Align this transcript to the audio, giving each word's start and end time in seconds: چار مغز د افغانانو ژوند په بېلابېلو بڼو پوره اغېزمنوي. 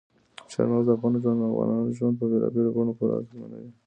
چار 0.51 0.65
مغز 0.71 0.85
د 0.87 0.89
افغانانو 0.95 1.93
ژوند 1.97 2.15
په 2.19 2.25
بېلابېلو 2.31 2.73
بڼو 2.75 2.93
پوره 2.97 3.13
اغېزمنوي. 3.17 3.71